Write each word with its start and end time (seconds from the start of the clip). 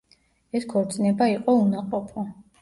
ეს 0.59 0.65
ქორწინება 0.71 1.27
იყო 1.33 1.55
უნაყოფო. 1.67 2.27